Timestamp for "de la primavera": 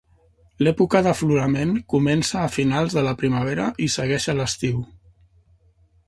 2.99-3.67